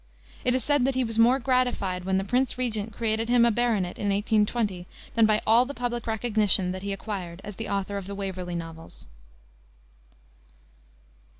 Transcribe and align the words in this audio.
It 0.43 0.55
is 0.55 0.63
said 0.63 0.83
that 0.85 0.95
he 0.95 1.03
was 1.03 1.19
more 1.19 1.37
gratified 1.37 2.05
when 2.05 2.17
the 2.17 2.23
Prince 2.23 2.57
Regent 2.57 2.91
created 2.91 3.29
him 3.29 3.45
a 3.45 3.51
baronet, 3.51 3.99
in 3.99 4.09
1820, 4.09 4.87
than 5.13 5.27
by 5.27 5.43
all 5.45 5.63
the 5.63 5.75
public 5.75 6.07
recognition 6.07 6.71
that 6.71 6.81
he 6.81 6.91
acquired 6.91 7.39
as 7.43 7.57
the 7.57 7.69
author 7.69 7.97
of 7.97 8.07
the 8.07 8.15
Waverley 8.15 8.55
Novels. 8.55 9.05